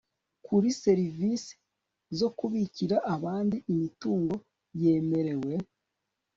kuri 0.45 0.67
serivisi 0.83 1.53
zo 2.17 2.27
kubikira 2.37 2.97
abandi 3.15 3.57
imitungo 3.73 4.35
yemerewe 4.81 5.53